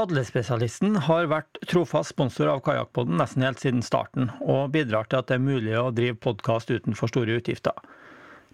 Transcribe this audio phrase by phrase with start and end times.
[0.00, 5.26] Padlespesialisten har vært trofast sponsor av Kajakkpodden nesten helt siden starten, og bidrar til at
[5.28, 7.76] det er mulig å drive podkast utenfor store utgifter.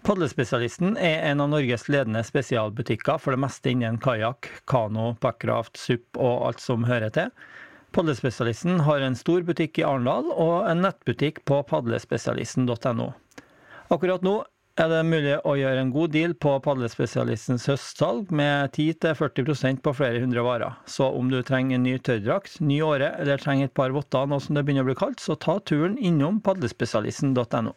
[0.03, 6.19] Padlespesialisten er en av Norges ledende spesialbutikker for det meste innen kajakk, kano, packraft, SUP
[6.19, 7.31] og alt som hører til.
[7.95, 13.13] Padlespesialisten har en stor butikk i Arendal og en nettbutikk på padlespesialisten.no.
[13.87, 14.41] Akkurat nå
[14.83, 20.21] er det mulig å gjøre en god deal på Padlespesialistens høstsalg med 10-40% på flere
[20.21, 20.77] hundre varer.
[20.85, 24.39] Så om du trenger en ny tørrdrakt, ny åre eller trenger et par votter nå
[24.43, 27.73] som det begynner å bli kaldt, så ta turen innom padlespesialisten.no.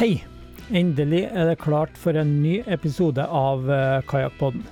[0.00, 0.22] Hei!
[0.72, 4.62] Endelig er det klart for en ny episode av uh, Kajakkpodden.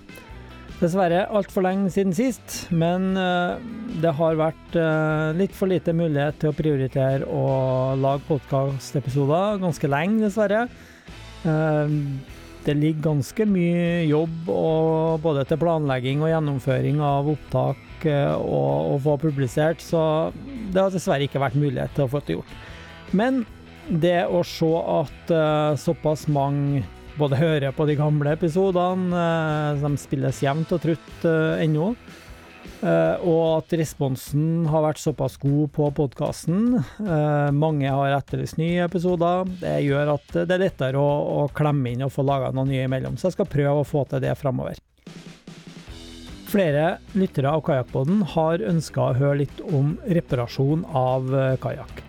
[0.79, 3.61] Dessverre altfor lenge siden sist, men uh,
[4.01, 7.43] det har vært uh, litt for lite mulighet til å prioritere å
[8.01, 10.63] lage podkastepisoder ganske lenge, dessverre.
[11.45, 18.97] Det ligger ganske mye jobb og både til planlegging og gjennomføring av opptak og å
[19.05, 20.33] få publisert, så
[20.73, 22.59] det har dessverre ikke vært mulighet til å få det gjort.
[23.13, 23.45] Men
[23.89, 26.85] det å se at uh, såpass mange
[27.19, 31.93] både hører på de gamle episodene, uh, de spilles jevnt og trutt uh, ennå,
[32.79, 36.77] og at responsen har vært såpass god på podkasten.
[37.59, 39.49] mange har etterlyst nye episoder.
[39.59, 41.09] Det gjør at det er lettere å,
[41.41, 44.05] å klemme inn og få laga noen nye imellom, så jeg skal prøve å få
[44.13, 44.79] til det framover.
[46.53, 52.08] Flere lyttere av Kajakkpodden har ønska å høre litt om reparasjon av kajakk.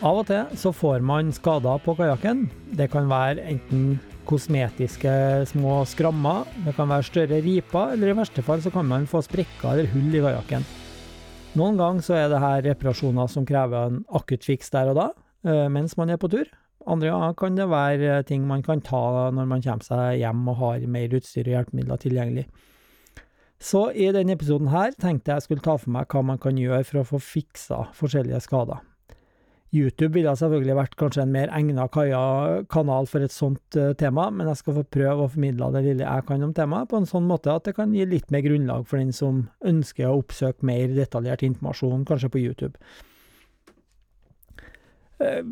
[0.00, 2.46] Av og til så får man skader på kajakken.
[2.72, 5.12] Det kan være enten kosmetiske
[5.50, 9.20] små skrammer, det kan være større riper, eller i verste fall så kan man få
[9.26, 10.64] sprekker eller hull i kajakken.
[11.60, 15.06] Noen ganger så er det her reparasjoner som krever en akuttfiks der og da,
[15.44, 16.48] eh, mens man er på tur.
[16.88, 20.62] Andre ganger kan det være ting man kan ta når man kommer seg hjem og
[20.62, 22.46] har mer utstyr og hjelpemidler tilgjengelig.
[23.60, 26.86] Så i denne episoden her tenkte jeg skulle ta for meg hva man kan gjøre
[26.88, 28.80] for å få fiksa forskjellige skader.
[29.70, 31.98] YouTube ville selvfølgelig vært kanskje en mer egnet
[32.72, 36.06] kanal for et sånt uh, tema, men jeg skal få prøve å formidle det lille
[36.06, 38.88] jeg kan om temaet, på en sånn måte at det kan gi litt mer grunnlag
[38.90, 42.74] for den som ønsker å oppsøke mer detaljert informasjon, kanskje på YouTube.
[45.22, 45.44] Uh,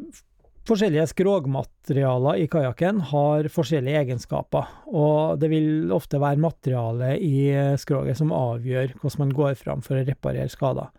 [0.68, 7.76] forskjellige skrogmaterialer i kajakken har forskjellige egenskaper, og det vil ofte være materialet i eh,
[7.80, 10.90] skroget som avgjør hvordan man går fram for å reparere skader.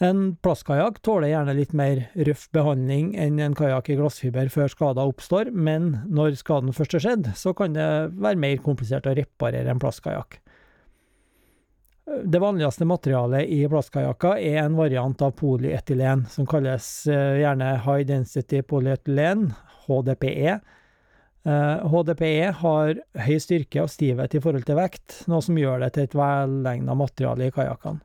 [0.00, 5.10] En plastkajakk tåler gjerne litt mer røff behandling enn en kajakk i glassfiber før skader
[5.10, 9.68] oppstår, men når skaden først er skjedd, så kan det være mer komplisert å reparere
[9.68, 10.38] en plastkajakk.
[12.24, 18.08] Det vanligste materialet i plastkajakker er en variant av polyetylen, som kalles eh, gjerne high
[18.08, 19.50] density polyethylen,
[19.84, 20.58] HDPE.
[21.44, 25.92] HDPE eh, har høy styrke og stivhet i forhold til vekt, noe som gjør det
[25.94, 28.00] til et velegnet materiale i kajakkene.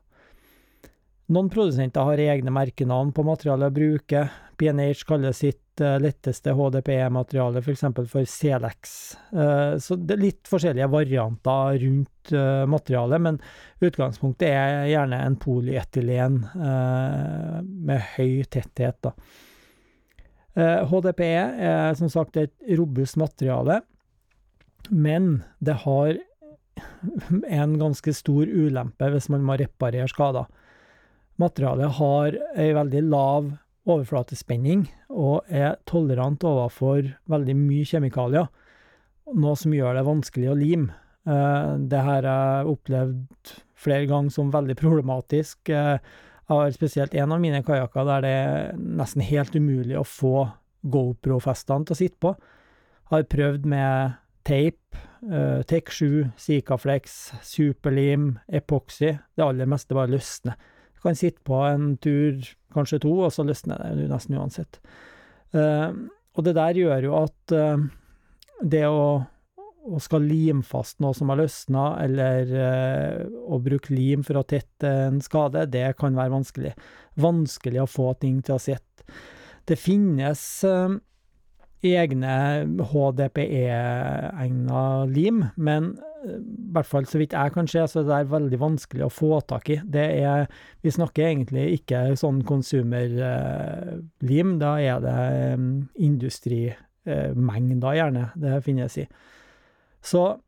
[1.25, 4.19] Noen produsenter har egne merkenavn på materialet å bruke.
[4.61, 7.81] PNH kaller sitt uh, letteste HDPE-materiale f.eks.
[7.87, 8.91] For, for Celex.
[9.33, 13.39] Uh, så det er litt forskjellige varianter rundt uh, materialet, men
[13.81, 19.01] utgangspunktet er gjerne en polyetylen med høy tetthet.
[19.01, 19.15] Da.
[20.87, 21.31] HDPE
[21.67, 23.81] er som sagt et robust materiale,
[24.93, 26.13] men det har
[27.49, 30.45] en ganske stor ulempe hvis man må reparere skader.
[31.41, 33.47] Materialet har ei veldig lav
[33.85, 38.47] overflatespenning og er tolerant overfor veldig mye kjemikalier,
[39.35, 40.95] noe som gjør det vanskelig å lime.
[41.25, 45.59] Uh, det her har jeg opplevd flere ganger som veldig problematisk.
[45.67, 45.97] Uh,
[46.45, 50.45] jeg har spesielt en av mine kajakker der det er nesten helt umulig å få
[50.85, 52.35] GoPro-festene til å sitte på.
[53.09, 54.15] Jeg har prøvd med
[54.45, 54.79] teip,
[55.65, 59.15] Tech 7, Sikaflex, superlim, epoxy.
[59.33, 60.53] Det aller meste bare løsner
[61.05, 62.41] kan sitte på en tur,
[62.75, 64.81] kanskje to, og så løsner det nesten uansett.
[65.55, 65.93] Uh,
[66.35, 67.85] og det der gjør jo at uh,
[68.65, 69.23] det å,
[69.61, 74.47] å, skal lime fast noe som har løsna, eller uh, å bruke lim for å
[74.47, 76.75] tette en skade, det kan være vanskelig.
[77.23, 79.07] Vanskelig å få ting til å sitte.
[79.65, 80.41] Det finnes
[81.93, 88.31] egne HDPE-egna lim, men i hvert fall så vidt jeg kan se, så er det
[88.31, 89.81] veldig vanskelig å få tak i.
[89.85, 90.47] Det er
[90.81, 95.19] Vi snakker egentlig ikke sånn konsumerlim, da er det
[96.01, 99.05] industrimengder, gjerne, det finnes i.
[100.01, 100.39] Så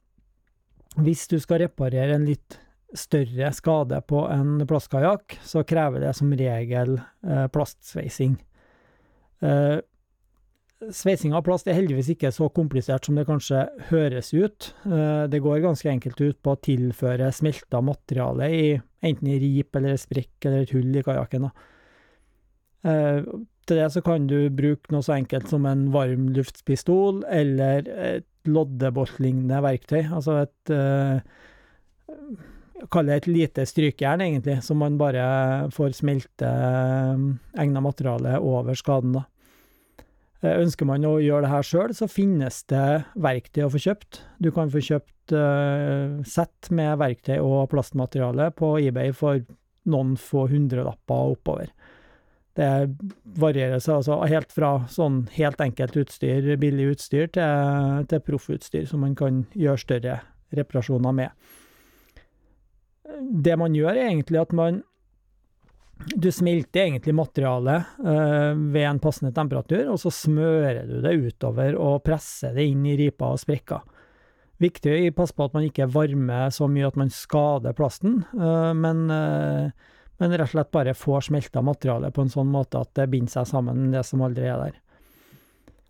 [0.98, 2.60] hvis du skal reparere en litt
[2.98, 7.00] større skade på en plastkajakk, så krever det som regel
[7.54, 8.36] plastsveising.
[10.78, 14.68] Sveising av plast er heldigvis ikke så komplisert som det kanskje høres ut.
[14.86, 18.68] Det går ganske enkelt ut på å tilføre smelta materiale i
[19.08, 21.48] enten i rip eller sprekk eller et hull i kajakken.
[22.86, 29.64] Til det så kan du bruke noe så enkelt som en varmluftspistol eller et loddebolt-lignende
[29.66, 30.76] verktøy, altså et
[32.94, 35.24] Kall det et lite strykejern, egentlig, som man bare
[35.74, 36.46] får smelte
[37.58, 39.24] egna materiale over skaden, da.
[40.46, 44.22] Ønsker man å gjøre det her sjøl, så finnes det verktøy å få kjøpt.
[44.44, 45.34] Du kan få kjøpt
[46.30, 49.42] sett med verktøy og plastmateriale på eBay for
[49.90, 51.72] noen få hundrelapper oppover.
[52.58, 52.70] Det
[53.38, 59.04] varierer seg altså helt fra sånn helt enkelt utstyr, billig utstyr, til til proffutstyr som
[59.06, 60.20] man kan gjøre større
[60.58, 61.30] reparasjoner med.
[63.46, 64.82] Det man gjør, er egentlig at man
[66.16, 72.04] du smelter egentlig materialet ved en passende temperatur, og så smører du det utover og
[72.06, 73.84] presser det inn i riper og sprekker.
[74.62, 79.06] Viktig å passe på at man ikke varmer så mye at man skader plasten, men
[80.18, 83.34] men rett og slett bare får smelta materialet på en sånn måte at det binder
[83.36, 84.80] seg sammen det som aldri er der.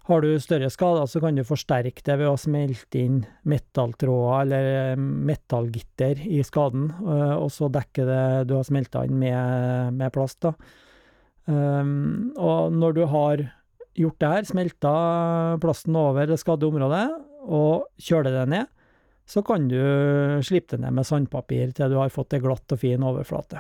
[0.08, 4.96] Har du større skader, så kan du forsterke det ved å smelte inn metalltråder eller
[5.02, 6.94] metallgitter i skaden,
[7.36, 10.54] og så dekke det du har smelta inn med med plast, da.
[11.52, 13.44] Og når du har
[13.98, 14.96] gjort det her, smelta
[15.60, 17.06] plasten over det skadde området
[17.44, 18.74] og kjøler det ned,
[19.28, 19.80] så kan du
[20.46, 23.60] slippe det ned med sandpapir til du har fått ei glatt og fin overflate.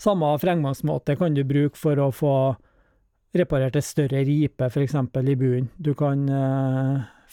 [0.00, 2.36] Samme fremgangsmåte kan du bruke for å få
[3.34, 5.68] reparert ei større ripe, eksempel i buen.
[5.76, 6.22] Du kan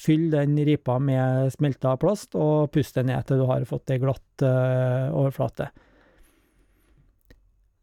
[0.01, 4.45] fylle den ripa med smelta plast og puste ned til du har fått ei glatt
[4.45, 5.69] overflate.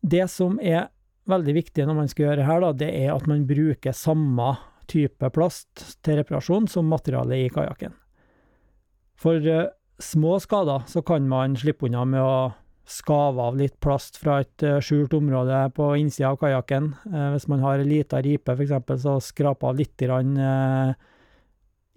[0.02, 0.88] Det som er
[1.28, 4.52] veldig viktig når man skal gjøre det her, da, det er at man bruker samme
[4.88, 7.92] type plast til reparasjon som materialet i kajakken.
[9.18, 9.42] For
[9.98, 12.34] små skader så kan man slippe unna med å
[12.88, 16.94] skave av litt plast fra et skjult område på innsida av kajakken.
[17.34, 20.32] Hvis man har ei lita ripe, eksempel, så skrape av litt grann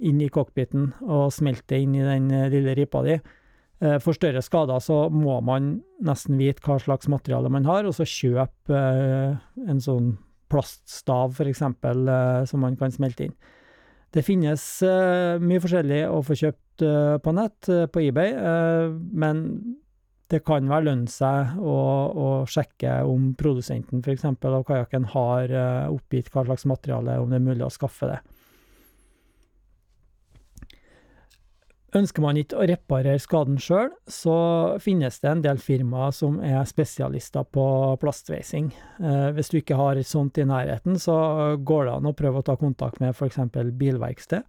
[0.02, 3.16] inn i cockpiten og smelte inn i den lille ripa di.
[4.04, 8.06] For større skader så må man nesten vite hva slags materiale man har, og så
[8.06, 8.82] kjøpe
[9.66, 10.18] en sånn
[10.52, 12.04] plaststav, for eksempel,
[12.50, 13.38] som man kan smelte inn.
[14.12, 14.66] Det finnes
[15.40, 16.84] mye forskjellig å få kjøpt
[17.24, 18.36] på nett, på eBay,
[18.92, 19.46] men
[20.32, 21.78] det kan vel lønne seg å
[22.12, 25.52] å sjekke om produsenten, for eksempel, av kajakken har
[25.92, 28.22] oppgitt hva slags materiale, om det er mulig å skaffe det.
[31.92, 34.34] Ønsker man ikke å reparere skaden sjøl, så
[34.80, 37.66] finnes det en del firmaer som er spesialister på
[38.00, 38.70] plastveising.
[39.36, 41.18] Hvis du ikke har sånt i nærheten, så
[41.60, 44.48] går det an å prøve å ta kontakt med eksempel bilverksted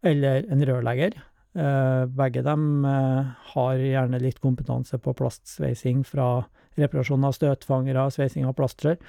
[0.00, 1.18] eller en rørlegger.
[1.52, 6.44] Begge dem har gjerne litt kompetanse på plastsveising fra
[6.78, 9.00] reparasjon av støtfangere, sveising av plastrør.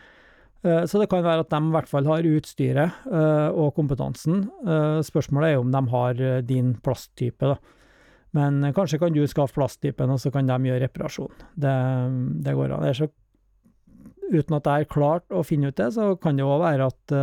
[0.61, 4.43] Så det kan være at de i hvert fall har utstyret og kompetansen.
[5.05, 7.57] Spørsmålet er om de har din plasttype, da.
[8.37, 11.33] Men kanskje kan du skaffe plasttypen, og så kan de gjøre reparasjon.
[11.59, 11.73] Det
[12.45, 12.85] det går an.
[12.95, 13.09] Så
[14.31, 17.15] uten at jeg har klart å finne ut det, så kan det òg være at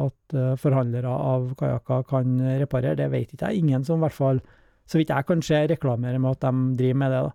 [0.00, 3.64] at forhandlere av kajakker kan reparere, det vet ikke jeg.
[3.64, 4.42] Ingen som i hvert fall,
[4.90, 7.32] så vidt jeg kan se, reklamerer med at de driver med det, da.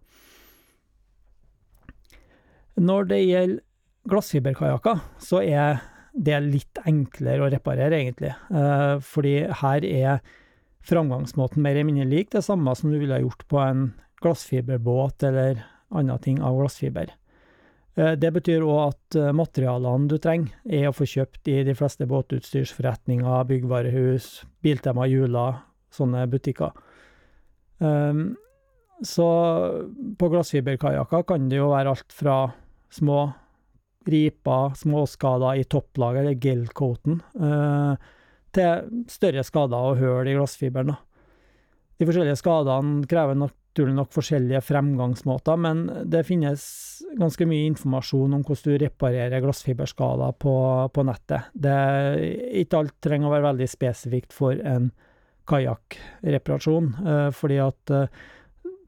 [2.85, 3.61] Når det gjelder
[4.11, 5.79] glassfiberkajakker, så er
[6.11, 8.33] det litt enklere å reparere, egentlig.
[9.07, 10.19] Fordi her er
[10.85, 13.87] framgangsmåten mer eller mindre lik det samme som du ville gjort på en
[14.21, 15.63] glassfiberbåt eller
[15.95, 17.15] andre ting av glassfiber.
[17.95, 23.47] Det betyr òg at materialene du trenger, er å få kjøpt i de fleste båtutstyrsforretninger,
[23.47, 25.47] byggvarehus, Biltema, Jula,
[25.95, 26.75] sånne butikker.
[29.05, 29.25] Så
[30.19, 32.37] på glassfiberkajakker kan det jo være alt fra
[32.95, 33.25] små
[34.05, 37.19] riper, småskader i topplaget, eller gelcoaten,
[38.55, 40.93] til større skader og hull i glassfiberen.
[41.95, 46.63] De forskjellige skadene krever naturlig nok forskjellige fremgangsmåter, men det finnes
[47.19, 50.55] ganske mye informasjon om hvordan du reparerer glassfiberskader på,
[50.93, 51.51] på nettet.
[51.51, 51.75] Det,
[52.61, 54.91] ikke alt trenger å være veldig spesifikt for en
[55.49, 58.19] kajakkreparasjon, eh, fordi at eh,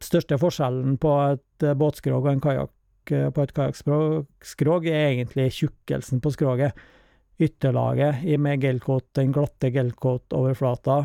[0.03, 2.73] største forskjellen på et båtskrog og en kajakk
[3.07, 6.75] på et kajakkskrog er egentlig tjukkelsen på skroget
[7.39, 10.97] ytterlaget med gelcoat, den glatte gelcoat-overflata,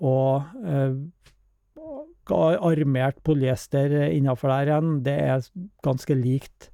[0.00, 0.46] og
[2.64, 5.44] armert polyester innafor der igjen, det er
[5.84, 6.70] ganske likt.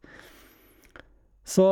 [1.43, 1.67] Så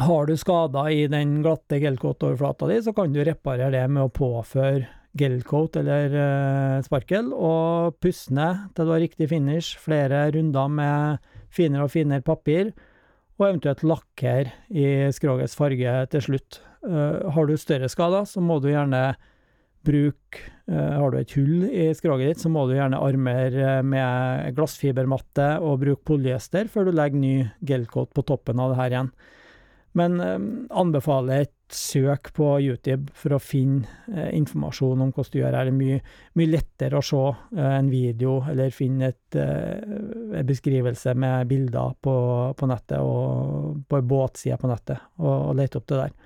[0.00, 4.12] har du skader i den glatte gelcoat-overflata di, så kan du reparere det med å
[4.12, 4.86] påføre
[5.18, 11.34] gelcoat eller uh, sparkel, og pusse ned til du har riktig finish, flere runder med
[11.52, 12.72] finere og finere papir,
[13.36, 16.62] og eventuelt lakker i skrogets farge til slutt.
[16.86, 19.12] Uh, har du større skader, så må du gjerne
[19.82, 24.56] bruke uh, Har du et hull i skroget ditt, så må du gjerne armere med
[24.56, 29.14] glassfibermatte og bruke polyester før du legger ny gelcoat på toppen av det her igjen.
[29.98, 30.38] Men eh,
[30.78, 35.64] anbefaler et søk på YouTube for å finne eh, informasjon om hvordan du gjør det.
[35.64, 35.98] Det er mye,
[36.38, 37.22] mye lettere å se
[37.56, 42.14] eh, en video eller finne et, eh, en beskrivelse med bilder på,
[42.58, 46.16] på nettet og på en båtside på nettet, og, og lete opp det der.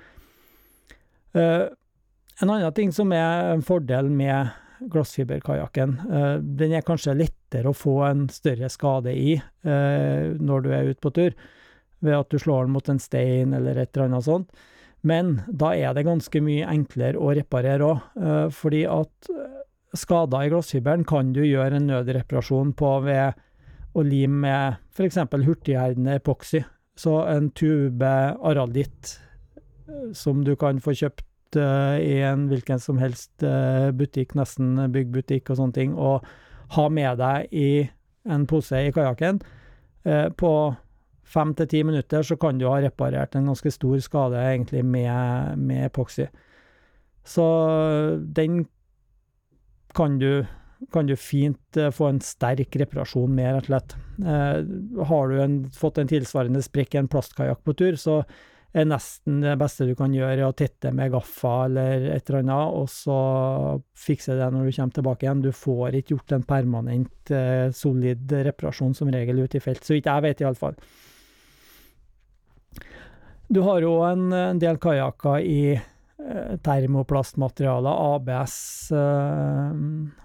[1.36, 4.54] En annen ting som er en fordel med
[4.92, 10.70] glassfiberkajakken, uh, den er kanskje lettere å få en større skade i uh, når du
[10.72, 11.36] er ute på tur,
[12.04, 14.64] ved at du slår den mot en stein eller et eller annet sånt.
[15.06, 19.30] Men da er det ganske mye enklere å reparere òg, eh, fordi at
[19.96, 23.36] skader i glassfiberen kan du gjøre en nødreparasjon på ved
[23.96, 25.22] å lime med f.eks.
[25.46, 26.64] hurtigherdende epoksy.
[26.96, 29.16] Så en tube aralditt
[30.16, 33.44] som du kan få kjøpt i en hvilken som helst
[33.96, 36.26] butikk, nesten byggbutikk og sånne ting, og
[36.74, 37.68] ha med deg i
[38.28, 39.38] en pose i kajakken.
[40.36, 40.52] På
[41.26, 45.58] fem til ti minutter så kan du ha reparert en ganske stor skade egentlig med,
[45.58, 46.28] med epoksy.
[47.26, 47.44] Så
[48.36, 48.64] den
[49.96, 50.44] kan du,
[50.92, 53.96] kan du fint få en sterk reparasjon med, rett og slett.
[55.10, 58.20] har du en, fått en tilsvarende sprekk i en plastkajakk på tur, så
[58.76, 62.76] er nesten det beste du kan gjøre, å tette med gaffa eller et eller annet,
[62.76, 63.18] og så
[63.96, 65.44] fikse det når du kommer tilbake igjen.
[65.46, 69.96] Du får ikke gjort en permanent, eh, solid reparasjon som regel ute i felt, så
[69.96, 70.76] vidt jeg vet iallfall.
[73.48, 78.56] Du har jo en, en del kajakker i eh, termoplastmaterialer, ABS
[78.90, 79.76] eh,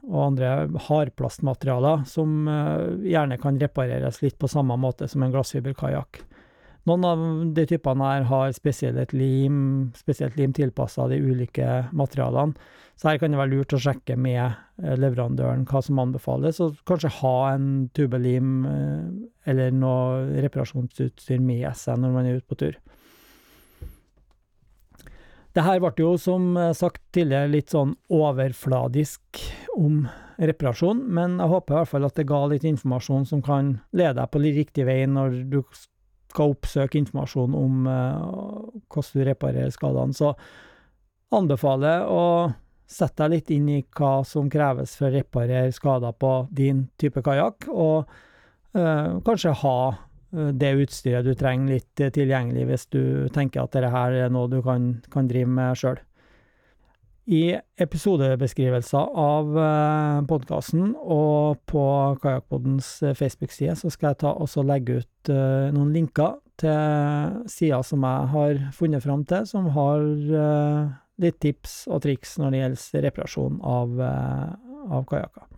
[0.09, 0.53] og andre
[0.87, 6.23] hardplastmaterialer, som eh, gjerne kan repareres litt på samme måte som en glassfiberkajakk.
[6.89, 7.21] Noen av
[7.53, 12.57] de typene her har spesielt lim, spesielt lim tilpassa de ulike materialene.
[12.97, 14.57] Så her kan det være lurt å sjekke med
[14.97, 18.65] leverandøren hva som anbefales, og kanskje ha en tubelim
[19.49, 22.81] eller noe reparasjonsutstyr med seg når man er ute på tur.
[25.51, 29.41] Det her ble jo, som sagt tidligere, litt sånn overfladisk
[29.75, 30.05] om
[30.41, 34.15] reparasjon, men jeg håper i hvert fall at det ga litt informasjon som kan lede
[34.17, 35.60] deg på riktig vei når du
[36.31, 40.15] skal oppsøke informasjon om uh, hvordan du reparerer skadene.
[40.15, 40.34] Så
[41.36, 42.24] anbefaler å
[42.91, 47.24] sette deg litt inn i hva som kreves for å reparere skader på din type
[47.24, 48.10] kajakk, og
[48.77, 49.77] uh, kanskje ha
[50.31, 53.03] det utstyret du trenger litt tilgjengelig hvis du
[53.35, 56.00] tenker at dette her er noe du kan, kan drive med sjøl.
[57.31, 61.83] I episodebeskrivelser av eh, podkasten og på
[62.23, 65.31] Kajakkpoddens eh, Facebook-side så skal jeg ta også legge ut
[65.75, 70.01] noen linker til sider som jeg har funnet fram til, som har
[71.21, 75.50] litt tips og triks når det gjelder reparasjon av, av kajakker.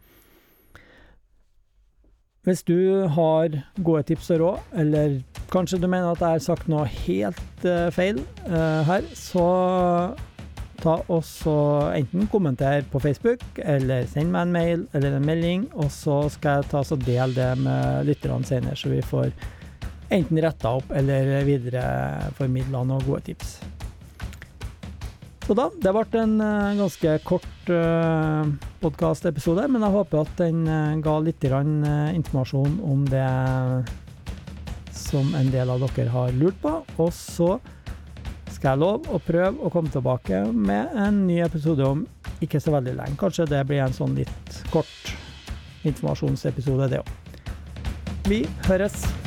[2.44, 5.14] Hvis du har gode tips og råd, eller
[5.54, 9.46] kanskje du mener at jeg har sagt noe helt feil her, så
[10.84, 11.54] ta også
[11.96, 16.60] enten kommenter på Facebook, eller send meg en mail eller en melding, og så skal
[16.60, 19.32] jeg ta og dele det med lytterne senere, så vi får
[20.12, 23.56] enten retta opp eller videreformidla noen gode tips.
[25.44, 28.48] Så da, det ble en uh, ganske kort uh,
[28.80, 33.28] podkastepisode, men jeg håper at den uh, ga litt informasjon om det
[34.96, 36.78] som en del av dere har lurt på.
[36.96, 37.58] Og så
[38.54, 42.06] skal jeg love å prøve å komme tilbake med en ny episode om
[42.44, 43.20] ikke så veldig lenge.
[43.20, 45.12] Kanskje det blir en sånn litt kort
[45.84, 47.14] informasjonsepisode, det òg.
[48.32, 49.23] Vi høres!